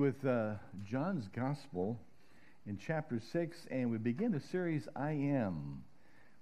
[0.00, 2.00] with uh, John's Gospel
[2.66, 5.84] in chapter 6, and we begin the series I Am,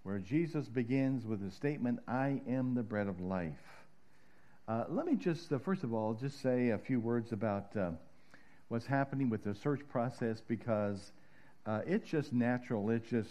[0.05, 3.59] where Jesus begins with the statement, I am the bread of life.
[4.69, 7.91] Uh, let me just, uh, first of all, just say a few words about uh,
[8.69, 11.11] what's happening with the search process because
[11.67, 13.31] uh, it's just natural, it's just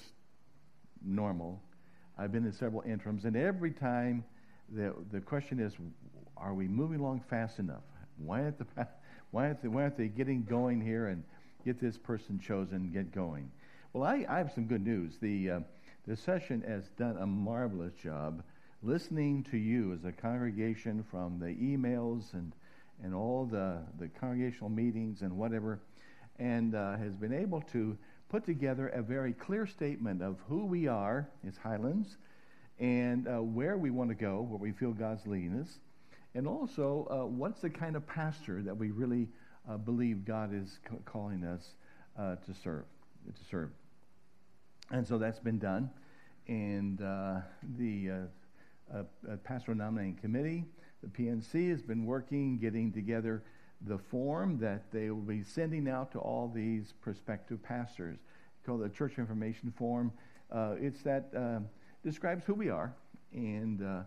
[1.05, 1.61] normal.
[2.17, 4.25] I've been in several interims, and every time
[4.75, 5.71] the, the question is,
[6.35, 7.83] are we moving along fast enough?
[8.17, 8.65] Why aren't, the,
[9.31, 11.23] why, aren't they, why aren't they getting going here and
[11.65, 13.51] get this person chosen, get going?
[13.93, 15.17] Well, I, I have some good news.
[15.21, 15.59] The, uh,
[16.07, 18.43] the session has done a marvelous job
[18.83, 22.53] listening to you as a congregation from the emails and,
[23.03, 25.79] and all the, the congregational meetings and whatever,
[26.39, 27.97] and uh, has been able to
[28.29, 32.17] put together a very clear statement of who we are as Highlands
[32.79, 35.79] and uh, where we want to go, where we feel God's leading us,
[36.37, 39.27] and also uh, what's the kind of pastor that we really
[39.67, 41.73] uh, believe God is c- calling us
[42.17, 42.85] uh, to serve,
[43.25, 43.71] to serve.
[44.91, 45.89] And so that's been done,
[46.47, 47.39] and uh,
[47.75, 48.29] the
[48.93, 49.01] uh,
[49.43, 50.63] pastoral nominating committee,
[51.01, 53.43] the PNC, has been working, getting together
[53.81, 58.19] the form that they will be sending out to all these prospective pastors,
[58.63, 60.11] called the Church Information Form.
[60.53, 61.33] it's that
[62.03, 62.93] describes who we are,
[63.33, 64.01] and uh,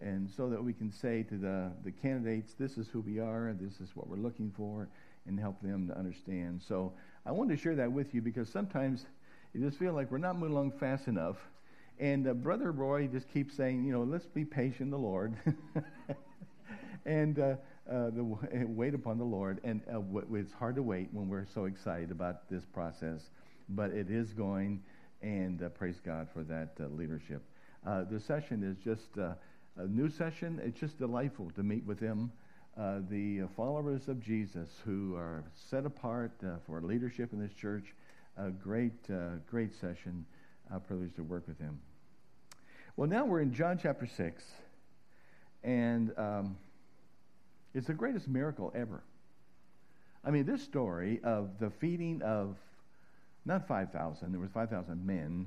[0.00, 3.54] and so that we can say to the the candidates, this is who we are,
[3.58, 4.88] this is what we're looking for,
[5.26, 6.62] and help them to understand.
[6.66, 6.92] So
[7.24, 9.06] I wanted to share that with you because sometimes
[9.52, 11.36] you just feel like we're not moving along fast enough.
[11.98, 15.34] And uh, Brother Roy just keeps saying, you know, let's be patient the Lord.
[17.06, 17.54] and uh,
[17.90, 18.22] uh, the,
[18.66, 19.60] wait upon the Lord.
[19.64, 23.30] And uh, w- it's hard to wait when we're so excited about this process,
[23.70, 24.82] but it is going
[25.22, 27.42] and uh, praise God for that uh, leadership.
[27.84, 29.16] The session is just
[29.76, 30.60] a new session.
[30.64, 32.32] It's just delightful to meet with them,
[32.78, 37.94] uh, the followers of Jesus who are set apart uh, for leadership in this church.
[38.38, 39.08] A great,
[39.50, 40.24] great session.
[40.70, 41.78] A privilege to work with him.
[42.96, 44.42] Well, now we're in John chapter 6,
[45.62, 46.56] and um,
[47.74, 49.02] it's the greatest miracle ever.
[50.24, 52.56] I mean, this story of the feeding of
[53.44, 55.46] not 5,000, there was 5,000 men.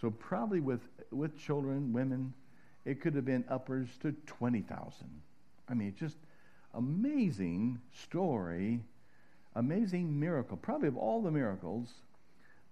[0.00, 2.34] So probably with, with children, women,
[2.86, 5.20] it could have been uppers to 20,000.
[5.68, 6.16] I mean, just
[6.72, 8.80] amazing story,
[9.56, 10.56] amazing miracle.
[10.56, 11.88] Probably of all the miracles,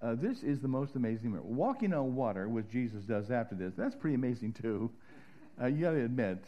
[0.01, 1.51] uh, this is the most amazing miracle.
[1.53, 4.89] Walking on water, which Jesus does after this, that's pretty amazing too.
[5.61, 6.45] Uh, you got to admit.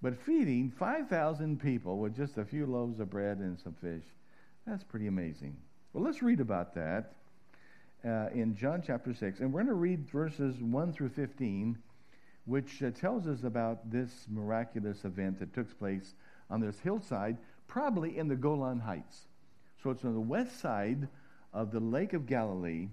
[0.00, 4.04] But feeding 5,000 people with just a few loaves of bread and some fish,
[4.66, 5.56] that's pretty amazing.
[5.92, 7.14] Well, let's read about that
[8.04, 9.40] uh, in John chapter 6.
[9.40, 11.76] And we're going to read verses 1 through 15,
[12.50, 16.14] which uh, tells us about this miraculous event that took place
[16.50, 17.36] on this hillside,
[17.68, 19.28] probably in the Golan Heights.
[19.80, 21.06] So it's on the west side
[21.54, 22.88] of the Lake of Galilee.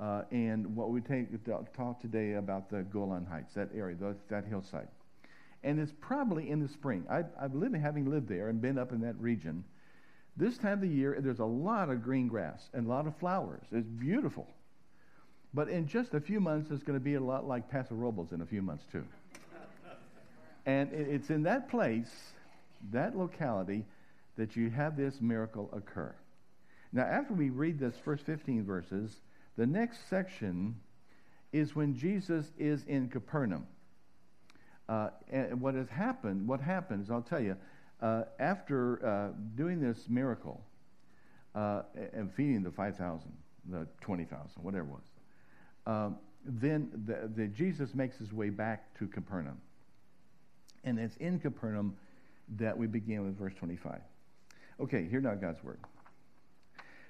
[0.00, 1.26] Uh, and what we take,
[1.74, 4.88] talk today about the Golan Heights, that area, the, that hillside.
[5.62, 7.04] And it's probably in the spring.
[7.10, 9.64] I, I've lived, having lived there and been up in that region,
[10.34, 13.14] this time of the year, there's a lot of green grass and a lot of
[13.16, 13.66] flowers.
[13.70, 14.48] It's beautiful.
[15.54, 18.32] But in just a few months, it's going to be a lot like Paso Robles
[18.32, 19.04] in a few months, too.
[20.66, 22.10] and it's in that place,
[22.92, 23.84] that locality,
[24.36, 26.14] that you have this miracle occur.
[26.92, 29.16] Now, after we read this first 15 verses,
[29.56, 30.76] the next section
[31.52, 33.66] is when Jesus is in Capernaum.
[34.88, 37.56] Uh, and what has happened, what happens, I'll tell you,
[38.00, 40.62] uh, after uh, doing this miracle
[41.54, 41.82] uh,
[42.12, 43.30] and feeding the 5,000,
[43.70, 45.02] the 20,000, whatever it was,
[45.88, 49.60] um, then the, the Jesus makes his way back to Capernaum.
[50.84, 51.96] And it's in Capernaum
[52.56, 54.00] that we begin with verse 25.
[54.80, 55.80] Okay, hear now God's word.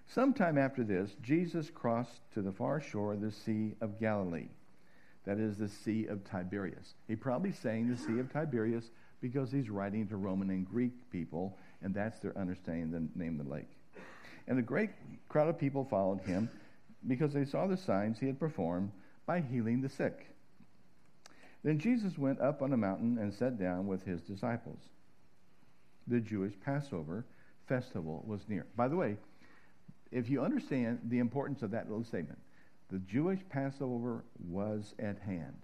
[0.07, 4.49] Sometime after this, Jesus crossed to the far shore of the Sea of Galilee.
[5.27, 6.95] That is the Sea of Tiberias.
[7.07, 8.91] He probably saying the Sea of Tiberias
[9.21, 13.47] because he's writing to Roman and Greek people, and that's their understanding the name of
[13.47, 13.69] the lake.
[14.47, 14.91] And a great
[15.29, 16.49] crowd of people followed him
[17.07, 18.91] because they saw the signs he had performed
[19.27, 20.35] by healing the sick.
[21.63, 24.81] Then Jesus went up on a mountain and sat down with his disciples.
[26.07, 27.25] The Jewish Passover
[27.67, 28.67] festival was near.
[28.77, 29.17] By the way,
[30.11, 32.39] if you understand the importance of that little statement,
[32.91, 35.57] the Jewish Passover was at hand.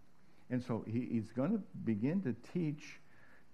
[0.50, 3.00] And so he, he's going to begin to teach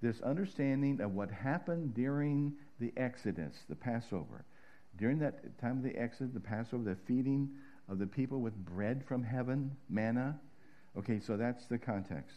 [0.02, 4.44] this understanding of what happened during the Exodus, the Passover.
[4.98, 7.50] During that time of the Exodus, the Passover, the feeding
[7.90, 10.38] of the people with bread from heaven, manna.
[10.96, 12.36] Okay, so that's the context.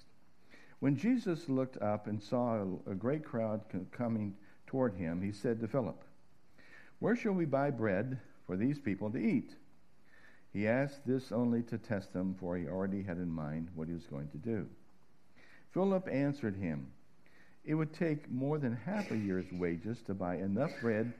[0.79, 3.61] When Jesus looked up and saw a, great crowd
[3.91, 4.35] coming
[4.67, 6.03] toward him, he said to Philip,
[6.99, 9.51] Where shall we buy bread for these people to eat?
[10.51, 13.93] He asked this only to test them, for he already had in mind what he
[13.93, 14.67] was going to do.
[15.71, 16.87] Philip answered him,
[17.63, 21.13] It would take more than half a year's wages to buy enough bread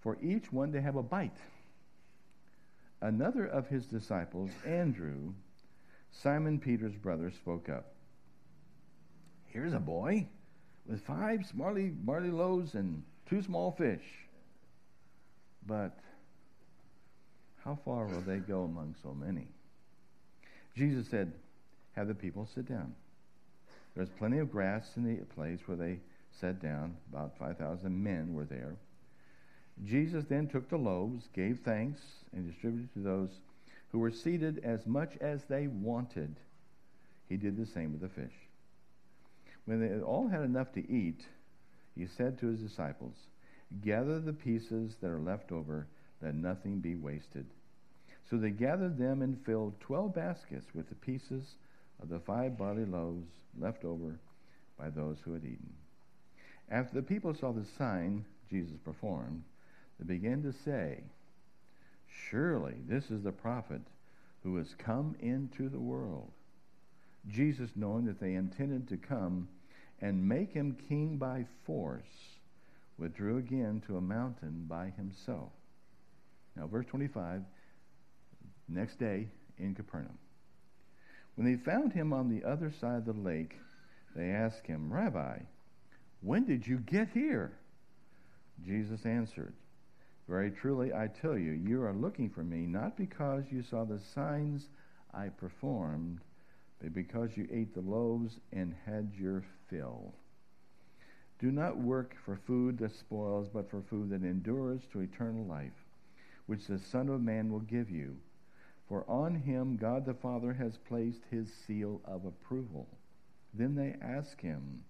[0.00, 1.38] for each one to have a bite.
[3.00, 5.32] Another of his disciples, Andrew,
[6.10, 7.92] Simon Peter's brother, spoke up.
[9.46, 10.26] Here's a boy
[10.88, 14.04] with five barley, barley loaves and two small fish.
[15.66, 15.98] But
[17.64, 19.48] how far will they go among so many?
[20.76, 21.32] Jesus said,
[21.96, 22.94] Have the people sit down.
[23.94, 25.98] There's plenty of grass in the place where they
[26.40, 26.96] sat down.
[27.10, 28.76] About 5,000 men were there.
[29.84, 32.00] Jesus then took the loaves, gave thanks,
[32.32, 33.40] and distributed to those
[33.92, 36.36] who were seated as much as they wanted.
[37.28, 38.34] He did the same with the fish.
[39.66, 41.26] When they all had enough to eat,
[41.94, 43.14] he said to his disciples,
[43.82, 45.86] Gather the pieces that are left over,
[46.22, 47.46] that nothing be wasted.
[48.30, 51.56] So they gathered them and filled twelve baskets with the pieces
[52.02, 54.18] of the five barley loaves left over
[54.78, 55.72] by those who had eaten.
[56.70, 59.42] After the people saw the sign Jesus performed,
[59.98, 61.02] they began to say,
[62.30, 63.82] Surely this is the prophet
[64.42, 66.30] who has come into the world.
[67.28, 69.48] Jesus, knowing that they intended to come
[70.00, 72.04] and make him king by force,
[72.98, 75.50] withdrew again to a mountain by himself.
[76.54, 77.42] Now, verse 25,
[78.68, 79.28] next day
[79.58, 80.18] in Capernaum.
[81.34, 83.56] When they found him on the other side of the lake,
[84.14, 85.38] they asked him, Rabbi,
[86.22, 87.52] when did you get here?
[88.64, 89.52] Jesus answered,
[90.28, 94.00] Very truly I tell you, you are looking for me not because you saw the
[94.00, 94.68] signs
[95.14, 96.20] I performed,
[96.80, 100.14] but because you ate the loaves and had your fill.
[101.38, 105.84] Do not work for food that spoils, but for food that endures to eternal life,
[106.46, 108.16] which the Son of Man will give you.
[108.88, 112.88] For on him God the Father has placed his seal of approval.
[113.54, 114.84] Then they ask him,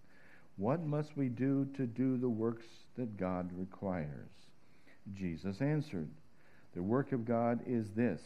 [0.56, 2.66] What must we do to do the works
[2.96, 4.45] that God requires?
[5.14, 6.08] Jesus answered,
[6.74, 8.20] The work of God is this,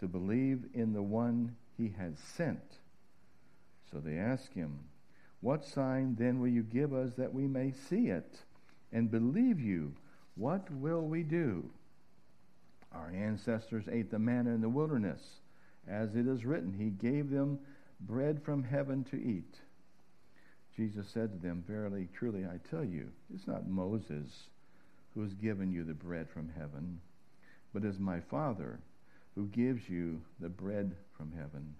[0.00, 2.78] to believe in the one he has sent.
[3.90, 4.78] So they ask him,
[5.40, 8.38] What sign then will you give us that we may see it
[8.92, 9.94] and believe you?
[10.34, 11.68] What will we do?
[12.92, 15.22] Our ancestors ate the manna in the wilderness.
[15.86, 17.58] As it is written, He gave them
[18.00, 19.56] bread from heaven to eat.
[20.76, 24.48] Jesus said to them, Verily, truly, I tell you, it's not Moses
[25.18, 27.00] who has given you the bread from heaven,
[27.74, 28.78] but is my Father
[29.34, 31.74] who gives you the bread from heaven.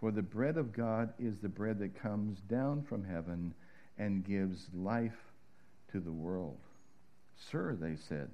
[0.00, 3.52] For the bread of God is the bread that comes down from heaven
[3.98, 5.18] and gives life
[5.90, 6.56] to the world.
[7.50, 8.30] Sir, they said,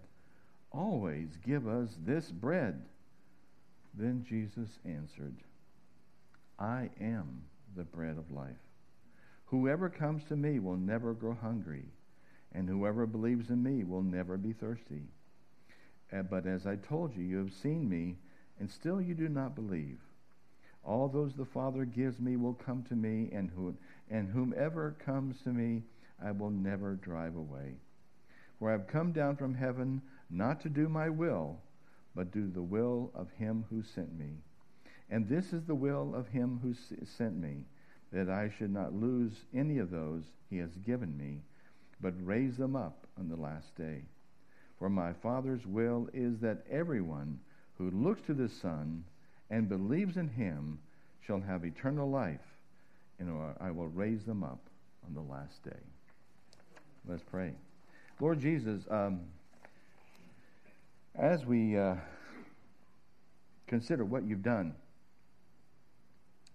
[0.71, 2.81] always give us this bread.
[3.95, 5.35] Then Jesus answered,
[6.61, 7.43] I am
[7.77, 8.55] the bread of life.
[9.47, 11.87] Whoever comes to me will never grow hungry,
[12.53, 15.03] and whoever believes in me will never be thirsty.
[16.13, 18.17] Uh, but as I told you, you have seen me,
[18.59, 19.99] and still you do not believe.
[20.85, 23.75] All those the Father gives me will come to me, and, who,
[24.11, 25.83] and whomever comes to me
[26.23, 27.75] I will never drive away.
[28.59, 31.61] For I have come down from heaven not to do my will,
[32.15, 34.39] but do the will of him who sent me.
[35.11, 37.65] And this is the will of him who sent me,
[38.13, 41.43] that I should not lose any of those he has given me,
[42.01, 44.03] but raise them up on the last day.
[44.79, 47.41] For my Father's will is that everyone
[47.77, 49.05] who looks to the Son
[49.51, 50.79] and believes in him
[51.27, 52.41] shall have eternal life,
[53.19, 54.61] and I will raise them up
[55.07, 55.81] on the last day.
[57.09, 57.53] Let's pray.
[58.21, 59.21] Lord Jesus, um,
[61.15, 61.97] as we uh,
[63.67, 64.75] consider what you've done,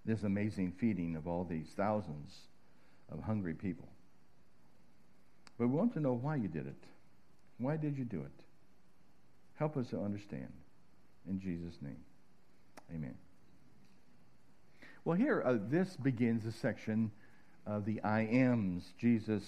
[0.05, 2.33] this amazing feeding of all these thousands
[3.11, 3.87] of hungry people,
[5.57, 6.83] but we want to know why you did it.
[7.57, 8.43] Why did you do it?
[9.55, 10.51] Help us to understand.
[11.29, 11.99] In Jesus' name,
[12.93, 13.15] amen.
[15.05, 17.11] Well, here, uh, this begins a section
[17.65, 19.43] of the I ams Jesus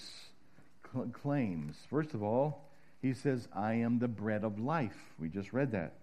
[0.91, 1.75] cl- claims.
[1.89, 2.69] First of all,
[3.01, 4.97] he says, I am the bread of life.
[5.19, 5.93] We just read that.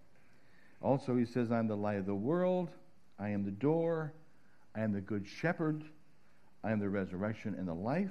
[0.80, 2.71] Also, he says, I'm the light of the world.
[3.18, 4.12] I am the door.
[4.75, 5.85] I am the good shepherd.
[6.64, 8.11] I am the resurrection and the life.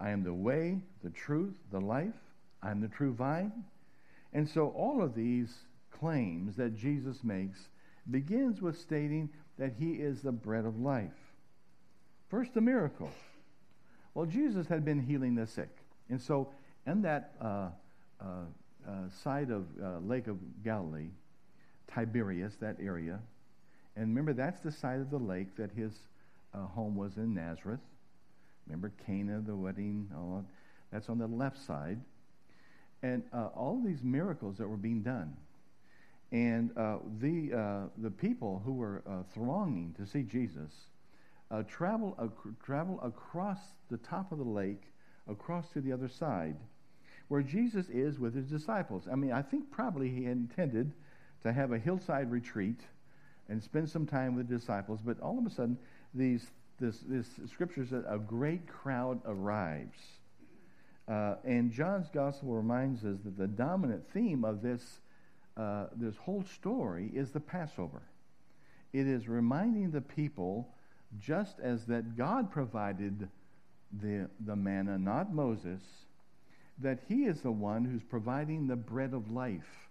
[0.00, 2.14] I am the way, the truth, the life.
[2.62, 3.64] I am the true vine.
[4.32, 5.54] And so all of these
[5.90, 7.68] claims that Jesus makes
[8.10, 11.12] begins with stating that he is the bread of life.
[12.28, 13.10] First, the miracle.
[14.14, 15.70] Well, Jesus had been healing the sick.
[16.10, 16.48] And so
[16.86, 17.68] in that uh,
[18.20, 18.24] uh,
[18.86, 18.90] uh,
[19.22, 21.10] side of uh, Lake of Galilee,
[21.92, 23.20] Tiberias, that area.
[23.96, 25.92] And remember, that's the side of the lake that his
[26.52, 27.80] uh, home was in Nazareth.
[28.66, 30.44] Remember Cana, the wedding, all
[30.90, 32.00] that's on the left side.
[33.02, 35.36] And uh, all these miracles that were being done.
[36.32, 40.72] And uh, the, uh, the people who were uh, thronging to see Jesus
[41.50, 43.58] uh, travel, ac- travel across
[43.90, 44.82] the top of the lake,
[45.28, 46.56] across to the other side,
[47.28, 49.06] where Jesus is with his disciples.
[49.10, 50.92] I mean, I think probably he intended
[51.42, 52.80] to have a hillside retreat
[53.48, 55.78] and spend some time with the disciples, but all of a sudden,
[56.14, 56.46] these,
[56.80, 59.98] this, this scripture says a great crowd arrives.
[61.06, 65.00] Uh, and John's gospel reminds us that the dominant theme of this,
[65.56, 68.02] uh, this whole story is the Passover.
[68.92, 70.68] It is reminding the people,
[71.18, 73.28] just as that God provided
[74.00, 75.82] the, the manna, not Moses,
[76.78, 79.88] that he is the one who's providing the bread of life.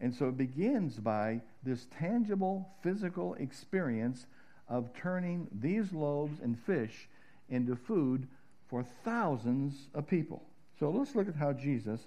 [0.00, 4.26] And so it begins by this tangible physical experience
[4.72, 7.06] of turning these loaves and fish
[7.50, 8.26] into food
[8.68, 10.42] for thousands of people.
[10.80, 12.00] So let's look at how Jesus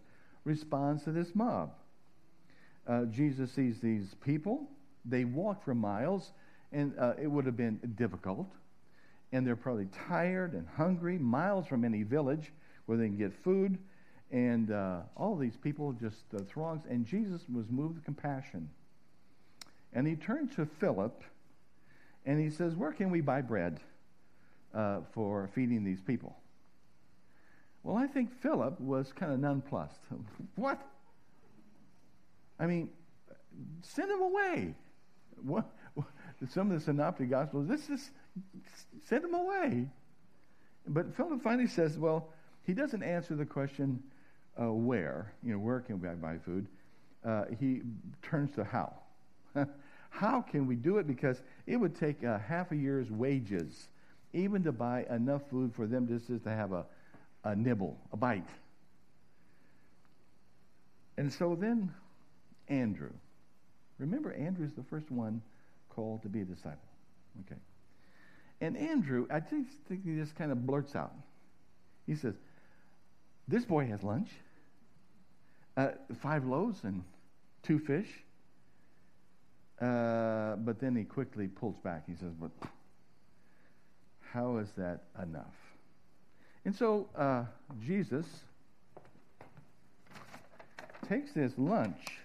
[0.45, 1.74] responds to this mob.
[2.88, 4.67] Uh, Jesus sees these people.
[5.05, 6.31] They walk for miles,
[6.72, 8.48] and uh, it would have been difficult.
[9.31, 12.51] And they're probably tired and hungry, miles from any village
[12.88, 13.77] where they can get food.
[14.31, 16.81] And uh, all these people just uh, throngs.
[16.89, 18.69] And Jesus was moved with compassion.
[19.93, 21.24] And he turned to Philip
[22.25, 23.79] and he says, Where can we buy bread
[24.74, 26.36] uh, for feeding these people?
[27.84, 30.00] Well, I think Philip was kind of nonplussed.
[30.55, 30.82] what?
[32.60, 32.89] I mean,
[33.82, 34.74] send him away.
[35.44, 35.65] What,
[36.50, 38.10] some of the synoptic gospels, this is
[39.08, 39.88] send him away.
[40.88, 42.29] But Philip finally says, well,
[42.63, 44.01] he doesn't answer the question,
[44.60, 46.67] uh, where, you know, where can we buy food?
[47.24, 47.82] Uh, he
[48.22, 48.94] turns to how.
[50.15, 51.07] how can we do it?
[51.07, 53.89] Because it would take a half a year's wages
[54.34, 56.86] even to buy enough food for them just, just to have a,
[57.43, 58.48] a nibble, a bite.
[61.17, 61.93] And so then
[62.67, 63.12] Andrew.
[63.98, 65.41] Remember, Andrew is the first one
[65.89, 66.79] called to be a disciple.
[67.45, 67.60] Okay.
[68.62, 71.13] And Andrew, I just think he just kind of blurts out.
[72.05, 72.36] He says,
[73.48, 74.29] This boy has lunch,
[75.77, 75.89] uh,
[76.22, 77.03] five loaves and
[77.63, 78.07] two fish.
[79.82, 82.05] Uh, but then he quickly pulls back.
[82.08, 82.51] He says, But
[84.32, 85.53] how is that enough?
[86.63, 87.44] And so uh,
[87.86, 88.25] Jesus
[91.08, 92.20] takes this lunch.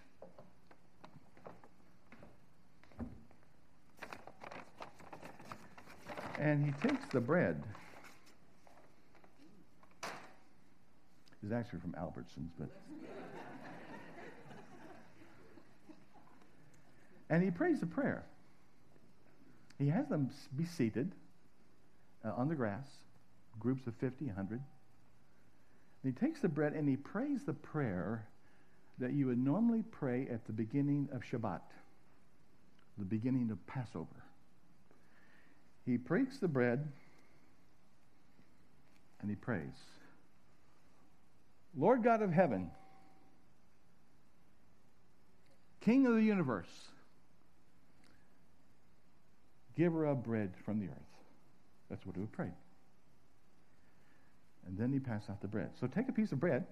[6.38, 7.62] And he takes the bread.
[11.42, 12.69] It's actually from Albertsons, but.
[17.30, 18.25] And he prays a prayer.
[19.78, 21.12] He has them be seated
[22.25, 22.87] uh, on the grass
[23.58, 24.60] groups of 50, 100.
[26.02, 28.26] And he takes the bread and he prays the prayer
[28.99, 31.60] that you would normally pray at the beginning of Shabbat,
[32.99, 34.25] the beginning of Passover.
[35.87, 36.87] He breaks the bread
[39.20, 39.72] and he prays
[41.76, 42.70] Lord God of heaven,
[45.80, 46.66] King of the universe,
[49.80, 51.12] giver of bread from the earth.
[51.88, 52.50] That's what he would pray.
[54.66, 55.70] And then he passed out the bread.
[55.80, 56.66] So take a piece of bread,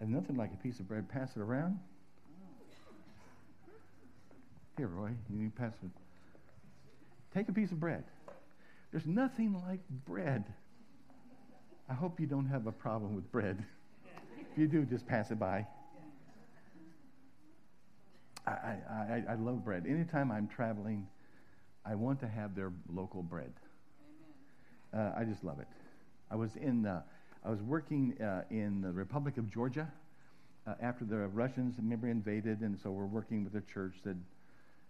[0.00, 1.78] and nothing like a piece of bread, pass it around.
[4.76, 5.90] Here, Roy, you need to pass it.
[7.32, 8.02] Take a piece of bread.
[8.90, 10.44] There's nothing like bread.
[11.88, 13.64] I hope you don't have a problem with bread.
[14.52, 15.66] If you do, just pass it by.
[18.44, 19.84] I, I, I, love bread.
[19.86, 21.06] Anytime I'm traveling,
[21.88, 23.52] I want to have their local bread.
[24.92, 25.68] Uh, I just love it.
[26.30, 27.00] I was in, uh,
[27.44, 29.90] I was working uh, in the Republic of Georgia
[30.66, 34.16] uh, after the Russians, remember, invaded, and so we're working with a church that,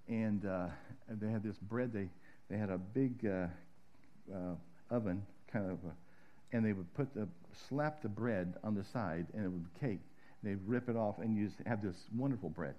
[0.09, 0.67] and uh,
[1.09, 1.93] they had this bread.
[1.93, 2.09] They
[2.50, 3.47] they had a big uh,
[4.90, 7.28] oven, kind of, a, and they would put the
[7.69, 10.00] slap the bread on the side, and it would cake.
[10.43, 12.75] They'd rip it off, and you just have this wonderful bread.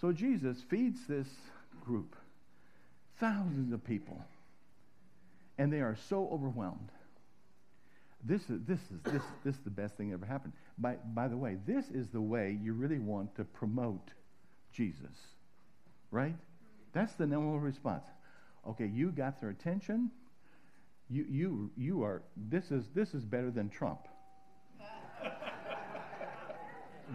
[0.00, 1.28] So Jesus feeds this
[1.84, 2.14] group,
[3.18, 4.22] thousands of people
[5.58, 6.90] and they are so overwhelmed.
[8.24, 10.52] This is, this is, this, this is the best thing that ever happened.
[10.78, 14.10] By, by the way, this is the way you really want to promote
[14.72, 15.16] Jesus,
[16.10, 16.36] right?
[16.92, 18.04] That's the normal response.
[18.68, 20.10] Okay, you got their attention.
[21.10, 24.06] You, you, you are, this is, this is better than Trump.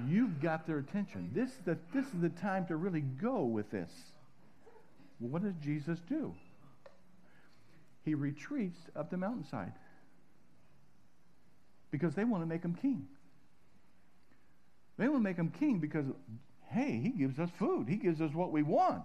[0.08, 1.32] You've got their attention.
[1.34, 3.90] This is the, this is the time to really go with this.
[5.20, 6.34] What does Jesus do?
[8.06, 9.74] He retreats up the mountainside
[11.92, 13.08] because they want to make him king.
[14.98, 16.06] They want to make him king because,
[16.70, 17.88] hey, he gives us food.
[17.88, 19.04] He gives us what we want.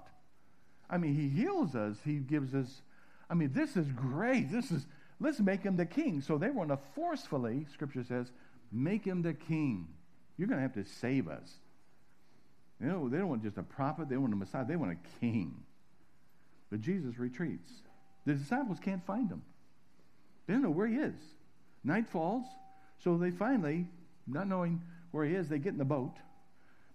[0.89, 1.97] I mean, he heals us.
[2.05, 2.83] He gives us,
[3.29, 4.53] I mean, this is great.
[4.53, 4.87] This is,
[5.21, 6.21] let's make him the king.
[6.21, 8.31] So they want to forcefully, scripture says,
[8.71, 9.89] make him the king.
[10.37, 11.51] You're going to have to save us.
[12.81, 15.19] You know, they don't want just a prophet, they want a Messiah, they want a
[15.21, 15.63] king.
[16.73, 17.71] But Jesus retreats.
[18.25, 19.43] The disciples can't find him.
[20.47, 21.15] They don't know where he is.
[21.85, 22.47] Night falls,
[22.99, 23.87] so they finally,
[24.27, 26.15] not knowing where he is, they get in the boat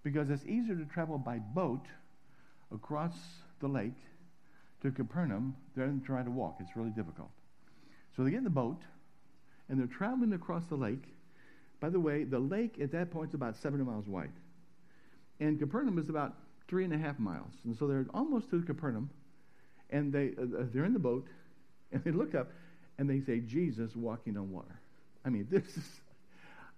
[0.03, 1.85] because it's easier to travel by boat
[2.73, 3.13] across
[3.59, 3.97] the lake
[4.81, 6.57] to Capernaum than try to walk.
[6.59, 7.29] It's really difficult.
[8.15, 8.81] So they get in the boat
[9.69, 11.03] and they're traveling across the lake.
[11.79, 14.31] By the way, the lake at that point is about 70 miles wide.
[15.39, 16.33] And Capernaum is about
[16.67, 17.53] three and a half miles.
[17.63, 19.11] And so they're almost to Capernaum.
[19.89, 21.25] And they, uh, they're in the boat
[21.91, 22.49] and they look up
[22.97, 24.79] and they say, Jesus walking on water.
[25.25, 26.01] I mean, this is,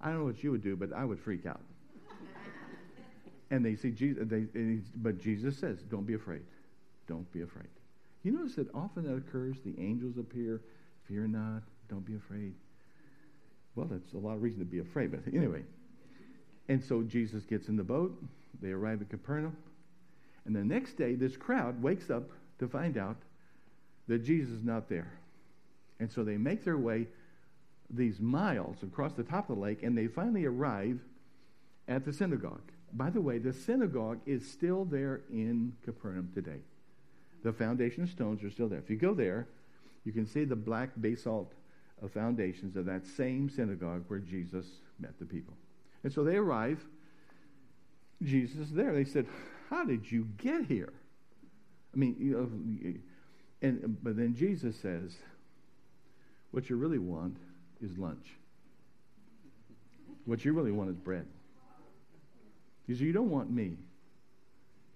[0.02, 1.62] I don't know what you would do, but I would freak out.
[3.52, 4.46] and they see Jesus, they,
[4.96, 6.44] but Jesus says, don't be afraid.
[7.08, 7.68] Don't be afraid.
[8.24, 10.62] You notice that often that occurs, the angels appear,
[11.08, 12.54] fear not, don't be afraid.
[13.76, 15.64] Well, that's a lot of reason to be afraid, but anyway.
[16.68, 18.16] And so Jesus gets in the boat,
[18.62, 19.56] they arrive at Capernaum,
[20.46, 23.18] and the next day this crowd wakes up to find out
[24.08, 25.12] that Jesus is not there.
[26.00, 27.08] And so they make their way
[27.90, 31.00] these miles across the top of the lake, and they finally arrive
[31.88, 32.72] at the synagogue.
[32.94, 36.60] By the way, the synagogue is still there in Capernaum today.
[37.44, 38.80] The foundation stones are still there.
[38.80, 39.48] If you go there,
[40.06, 41.54] you can see the black basalt
[42.08, 44.66] foundations of that same synagogue where Jesus
[45.00, 45.54] met the people.
[46.04, 46.80] And so they arrive.
[48.24, 48.94] Jesus is there.
[48.94, 49.26] They said,
[49.70, 50.94] How did you get here?
[51.94, 53.00] I mean, you know,
[53.62, 55.16] and, but then Jesus says,
[56.52, 57.38] What you really want
[57.82, 58.28] is lunch.
[60.26, 61.26] What you really want is bread.
[62.88, 63.78] He said, You don't want me,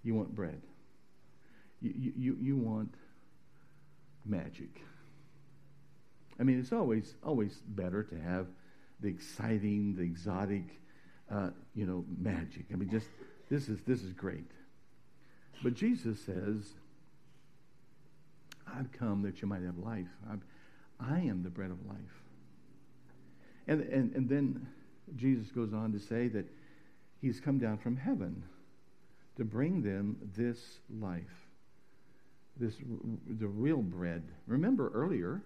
[0.04, 0.62] you want bread.
[1.82, 2.94] You, you, you want
[4.26, 4.82] magic.
[6.40, 8.48] I mean, it's always always better to have
[9.02, 10.64] the exciting, the exotic,
[11.30, 12.66] uh, you know, magic.
[12.72, 13.08] I mean, just
[13.50, 14.50] this is this is great.
[15.62, 16.74] But Jesus says,
[18.78, 20.08] "I've come that you might have life.
[20.30, 20.42] I've,
[21.00, 22.24] I am the bread of life."
[23.68, 24.68] And, and, and then
[25.16, 26.46] Jesus goes on to say that
[27.22, 28.44] he's come down from heaven
[29.38, 31.48] to bring them this life,
[32.58, 32.76] this
[33.40, 34.24] the real bread.
[34.48, 35.42] Remember earlier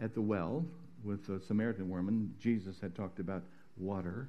[0.00, 0.64] at the well
[1.02, 3.42] with the Samaritan woman, Jesus had talked about
[3.76, 4.28] water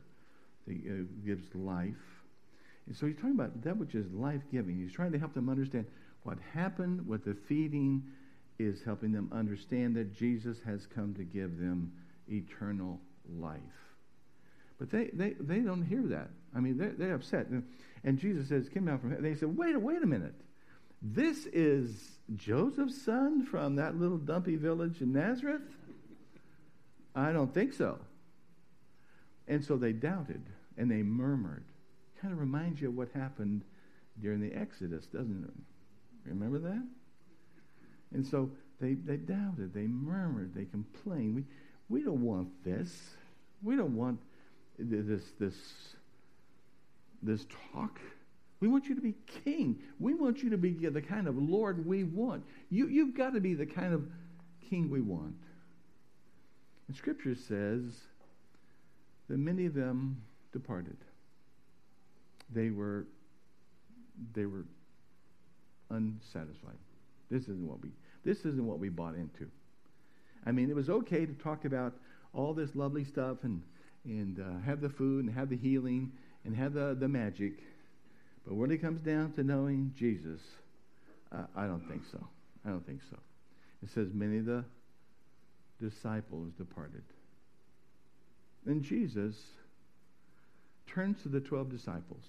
[0.67, 1.93] that uh, gives life.
[2.87, 4.77] And so he's talking about that which is life giving.
[4.77, 5.85] He's trying to help them understand
[6.23, 8.03] what happened with the feeding
[8.59, 11.91] is helping them understand that Jesus has come to give them
[12.27, 12.99] eternal
[13.39, 13.59] life.
[14.79, 16.29] But they, they, they don't hear that.
[16.55, 17.47] I mean, they're, they're upset.
[17.47, 17.63] And,
[18.03, 19.23] and Jesus says, Come down from heaven.
[19.23, 20.35] They said, wait, wait a minute.
[21.01, 25.61] This is Joseph's son from that little dumpy village in Nazareth?
[27.15, 27.99] I don't think so.
[29.47, 30.41] And so they doubted
[30.77, 31.65] and they murmured.
[32.21, 33.63] Kind of reminds you of what happened
[34.21, 36.29] during the Exodus, doesn't it?
[36.29, 36.83] Remember that?
[38.13, 38.49] And so
[38.79, 41.35] they, they doubted, they murmured, they complained.
[41.35, 41.43] We,
[41.89, 42.91] we don't want this.
[43.61, 44.19] We don't want
[44.77, 45.55] this, this,
[47.21, 47.99] this talk.
[48.59, 49.79] We want you to be king.
[49.99, 52.43] We want you to be the kind of Lord we want.
[52.69, 54.05] You, you've got to be the kind of
[54.69, 55.35] king we want.
[56.87, 57.81] And Scripture says
[59.29, 60.21] that many of them
[60.51, 60.97] departed.
[62.53, 63.05] They were,
[64.33, 64.65] they were
[65.89, 66.77] unsatisfied.
[67.29, 67.89] This isn't what we,
[68.23, 69.49] this isn't what we bought into.
[70.45, 71.93] I mean, it was okay to talk about
[72.33, 73.61] all this lovely stuff and,
[74.05, 76.11] and uh, have the food and have the healing
[76.45, 77.53] and have the, the magic.
[78.45, 80.41] But when it comes down to knowing Jesus,
[81.31, 82.25] uh, I don't think so.
[82.65, 83.17] I don't think so.
[83.81, 84.63] It says, many of the
[85.79, 87.03] disciples departed.
[88.65, 89.35] Then Jesus
[90.87, 92.23] turns to the 12 disciples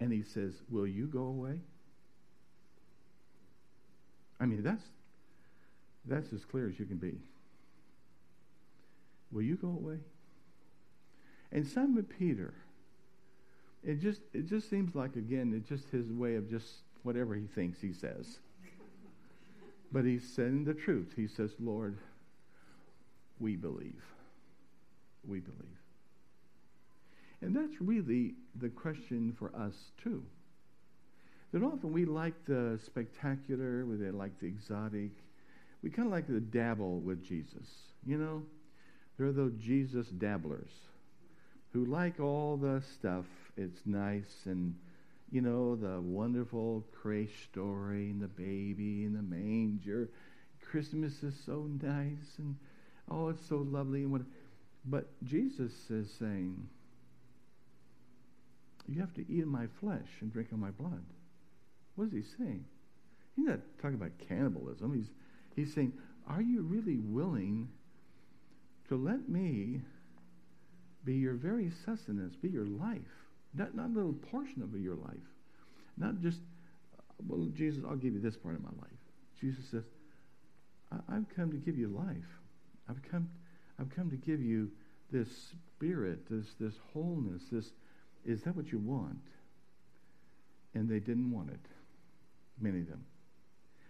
[0.00, 1.58] and he says, Will you go away?
[4.40, 4.82] I mean, that's
[6.06, 7.18] that's as clear as you can be.
[9.30, 9.98] Will you go away?
[11.52, 12.54] And Simon Peter,
[13.84, 16.66] it just it just seems like again, it's just his way of just
[17.02, 18.38] whatever he thinks he says.
[19.92, 21.12] But he's saying the truth.
[21.16, 21.98] He says, Lord,
[23.40, 24.02] we believe.
[25.26, 25.80] We believe.
[27.42, 30.22] And that's really the question for us, too.
[31.52, 35.10] That often we like the spectacular, we like the exotic.
[35.82, 37.68] We kind of like to dabble with Jesus.
[38.06, 38.42] You know,
[39.18, 40.70] there are those Jesus dabblers
[41.72, 43.24] who like all the stuff.
[43.56, 44.74] It's nice and,
[45.30, 50.08] you know, the wonderful creation story and the baby and the manger.
[50.70, 52.56] Christmas is so nice and,
[53.10, 54.02] oh, it's so lovely.
[54.02, 54.22] And what,
[54.84, 56.68] but Jesus is saying,
[58.88, 61.02] you have to eat my flesh and drink of my blood.
[62.00, 62.64] What is he saying?
[63.36, 64.94] He's not talking about cannibalism.
[64.94, 65.10] He's,
[65.54, 65.92] he's saying,
[66.26, 67.68] Are you really willing
[68.88, 69.82] to let me
[71.04, 73.02] be your very sustenance, be your life?
[73.52, 75.28] Not, not a little portion of your life.
[75.98, 76.38] Not just,
[77.28, 78.98] well, Jesus, I'll give you this part of my life.
[79.38, 79.84] Jesus says,
[80.90, 82.40] I, have come to give you life.
[82.88, 83.28] I've come,
[83.78, 84.70] I've come to give you
[85.12, 85.28] this
[85.76, 87.72] spirit, this, this wholeness, this,
[88.24, 89.20] is that what you want?
[90.72, 91.60] And they didn't want it
[92.60, 93.04] many of them.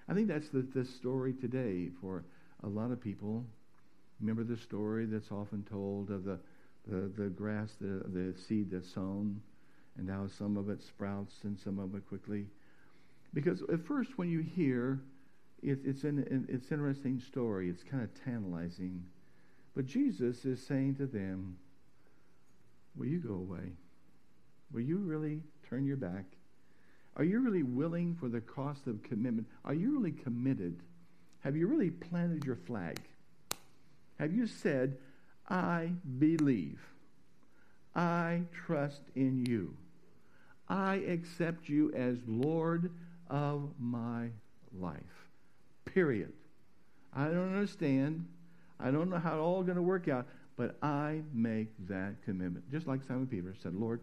[0.09, 2.24] I think that's the, the story today for
[2.64, 3.44] a lot of people.
[4.20, 6.38] Remember the story that's often told of the,
[6.87, 9.40] the, the grass, the, the seed that's sown,
[9.96, 12.46] and how some of it sprouts and some of it quickly.
[13.33, 15.00] Because at first, when you hear,
[15.62, 17.68] it, it's an it's an interesting story.
[17.68, 19.04] It's kind of tantalizing.
[19.76, 21.56] But Jesus is saying to them,
[22.96, 23.72] Will you go away?
[24.72, 26.24] Will you really turn your back
[27.16, 29.46] are you really willing for the cost of commitment?
[29.64, 30.81] Are you really committed?
[31.40, 33.01] Have you really planted your flag?
[34.18, 34.99] Have you said,
[35.49, 36.81] I believe.
[37.94, 39.77] I trust in you.
[40.68, 42.92] I accept you as Lord
[43.29, 44.29] of my
[44.79, 45.27] life.
[45.85, 46.33] Period.
[47.12, 48.27] I don't understand.
[48.79, 52.70] I don't know how it's all going to work out, but I make that commitment.
[52.70, 54.03] Just like Simon Peter said, Lord,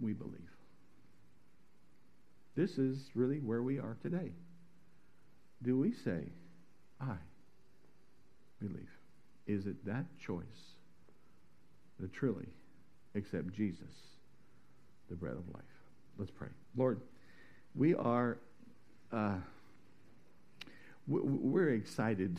[0.00, 0.49] we believe.
[2.60, 4.32] This is really where we are today.
[5.62, 6.24] Do we say,
[7.00, 7.16] I
[8.60, 8.90] believe?
[9.46, 10.44] Is it that choice
[12.00, 12.48] that truly
[13.14, 13.94] accept Jesus,
[15.08, 15.62] the bread of life?
[16.18, 16.48] Let's pray.
[16.76, 17.00] Lord,
[17.74, 18.36] we are
[19.10, 19.36] uh,
[21.08, 22.38] we're excited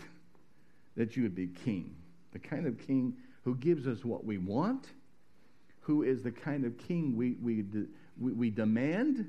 [0.97, 1.95] that you would be king,
[2.31, 4.85] the kind of king who gives us what we want,
[5.79, 7.65] who is the kind of king we, we,
[8.19, 9.25] we demand,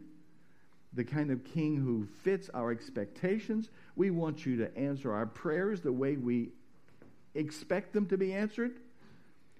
[0.94, 3.70] the kind of king who fits our expectations.
[3.96, 6.50] We want you to answer our prayers the way we
[7.34, 8.72] expect them to be answered.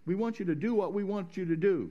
[0.04, 1.90] We want you to do what we want you to do.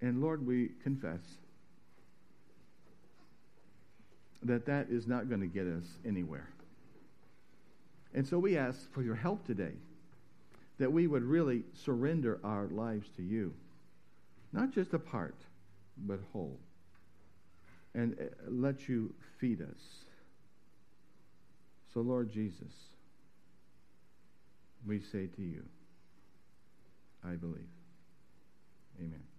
[0.00, 1.20] And Lord, we confess
[4.42, 6.48] that that is not going to get us anywhere.
[8.14, 9.74] And so we ask for your help today,
[10.78, 13.52] that we would really surrender our lives to you,
[14.52, 15.34] not just a part
[16.06, 16.58] but whole.
[17.94, 20.04] And uh, let you feed us.
[21.92, 22.72] So, Lord Jesus,
[24.86, 25.64] we say to you,
[27.24, 27.66] I believe.
[28.98, 29.29] Amen.